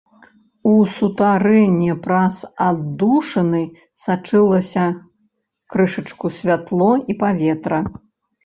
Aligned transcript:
У 0.69 0.69
сутарэнне 0.93 1.95
праз 2.05 2.39
аддушыны 2.69 3.61
сачылася 4.05 4.85
крышачку 5.75 6.27
святло 6.39 6.89
і 7.13 7.19
паветра. 7.25 7.79